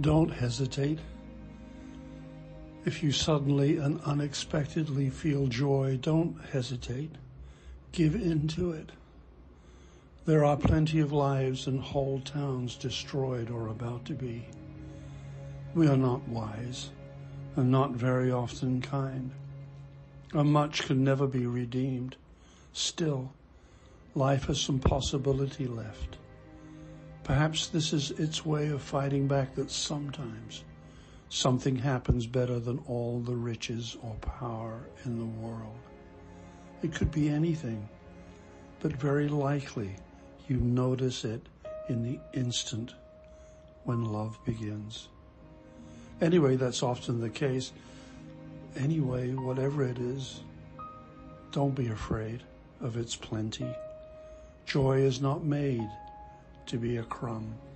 Don't 0.00 0.30
hesitate. 0.30 0.98
If 2.86 3.02
you 3.02 3.12
suddenly 3.12 3.76
and 3.76 4.00
unexpectedly 4.06 5.10
feel 5.10 5.46
joy, 5.46 5.98
don't 6.00 6.40
hesitate. 6.52 7.10
Give 7.92 8.14
in 8.14 8.48
to 8.48 8.72
it. 8.72 8.92
There 10.24 10.42
are 10.42 10.56
plenty 10.56 11.00
of 11.00 11.12
lives 11.12 11.66
and 11.66 11.80
whole 11.80 12.20
towns 12.20 12.76
destroyed 12.76 13.50
or 13.50 13.68
about 13.68 14.06
to 14.06 14.14
be. 14.14 14.46
We 15.74 15.86
are 15.86 15.98
not 15.98 16.26
wise 16.28 16.90
and 17.56 17.70
not 17.70 17.90
very 17.90 18.32
often 18.32 18.80
kind. 18.80 19.32
A 20.32 20.44
much 20.44 20.84
can 20.84 21.04
never 21.04 21.26
be 21.26 21.46
redeemed. 21.46 22.16
Still, 22.72 23.32
life 24.14 24.44
has 24.44 24.60
some 24.60 24.78
possibility 24.78 25.66
left. 25.66 26.16
Perhaps 27.30 27.68
this 27.68 27.92
is 27.92 28.10
its 28.10 28.44
way 28.44 28.70
of 28.70 28.82
fighting 28.82 29.28
back 29.28 29.54
that 29.54 29.70
sometimes 29.70 30.64
something 31.28 31.76
happens 31.76 32.26
better 32.26 32.58
than 32.58 32.82
all 32.88 33.20
the 33.20 33.36
riches 33.36 33.96
or 34.02 34.16
power 34.16 34.80
in 35.04 35.16
the 35.16 35.38
world. 35.46 35.78
It 36.82 36.92
could 36.92 37.12
be 37.12 37.28
anything, 37.28 37.88
but 38.80 38.94
very 38.94 39.28
likely 39.28 39.94
you 40.48 40.56
notice 40.56 41.24
it 41.24 41.40
in 41.88 42.02
the 42.02 42.18
instant 42.36 42.94
when 43.84 44.06
love 44.06 44.36
begins. 44.44 45.06
Anyway, 46.20 46.56
that's 46.56 46.82
often 46.82 47.20
the 47.20 47.30
case. 47.30 47.70
Anyway, 48.74 49.34
whatever 49.34 49.84
it 49.84 50.00
is, 50.00 50.40
don't 51.52 51.76
be 51.76 51.90
afraid 51.90 52.42
of 52.80 52.96
its 52.96 53.14
plenty. 53.14 53.72
Joy 54.66 55.02
is 55.02 55.20
not 55.20 55.44
made 55.44 55.88
to 56.70 56.76
be 56.76 56.98
a 56.98 57.02
crumb. 57.02 57.69